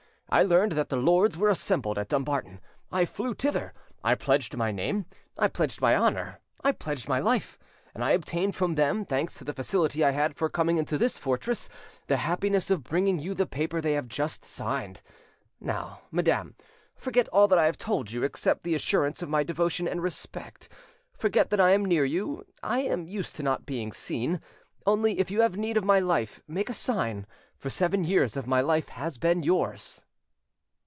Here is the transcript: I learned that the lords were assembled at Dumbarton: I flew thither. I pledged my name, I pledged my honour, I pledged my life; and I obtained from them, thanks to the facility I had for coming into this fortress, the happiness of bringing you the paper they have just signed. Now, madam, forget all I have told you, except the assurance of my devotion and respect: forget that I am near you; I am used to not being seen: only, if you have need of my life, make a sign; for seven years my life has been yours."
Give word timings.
I 0.33 0.43
learned 0.43 0.71
that 0.73 0.87
the 0.87 0.95
lords 0.95 1.35
were 1.35 1.49
assembled 1.49 1.97
at 1.97 2.07
Dumbarton: 2.07 2.61
I 2.89 3.03
flew 3.03 3.33
thither. 3.33 3.73
I 4.01 4.15
pledged 4.15 4.55
my 4.55 4.71
name, 4.71 5.05
I 5.37 5.49
pledged 5.49 5.81
my 5.81 5.93
honour, 5.93 6.39
I 6.63 6.71
pledged 6.71 7.09
my 7.09 7.19
life; 7.19 7.59
and 7.93 8.01
I 8.01 8.11
obtained 8.11 8.55
from 8.55 8.75
them, 8.75 9.03
thanks 9.03 9.35
to 9.39 9.43
the 9.43 9.51
facility 9.51 10.05
I 10.05 10.11
had 10.11 10.33
for 10.37 10.47
coming 10.47 10.77
into 10.77 10.97
this 10.97 11.19
fortress, 11.19 11.67
the 12.07 12.15
happiness 12.15 12.71
of 12.71 12.81
bringing 12.81 13.19
you 13.19 13.33
the 13.33 13.45
paper 13.45 13.81
they 13.81 13.91
have 13.91 14.07
just 14.07 14.45
signed. 14.45 15.01
Now, 15.59 16.03
madam, 16.11 16.55
forget 16.95 17.27
all 17.27 17.53
I 17.53 17.65
have 17.65 17.77
told 17.77 18.11
you, 18.11 18.23
except 18.23 18.63
the 18.63 18.73
assurance 18.73 19.21
of 19.21 19.27
my 19.27 19.43
devotion 19.43 19.85
and 19.85 20.01
respect: 20.01 20.69
forget 21.11 21.49
that 21.49 21.59
I 21.59 21.71
am 21.71 21.83
near 21.83 22.05
you; 22.05 22.45
I 22.63 22.83
am 22.83 23.05
used 23.05 23.35
to 23.35 23.43
not 23.43 23.65
being 23.65 23.91
seen: 23.91 24.39
only, 24.85 25.19
if 25.19 25.29
you 25.29 25.41
have 25.41 25.57
need 25.57 25.75
of 25.75 25.83
my 25.83 25.99
life, 25.99 26.41
make 26.47 26.69
a 26.69 26.73
sign; 26.73 27.27
for 27.57 27.69
seven 27.69 28.05
years 28.05 28.37
my 28.47 28.61
life 28.61 28.87
has 28.87 29.17
been 29.17 29.43
yours." 29.43 30.05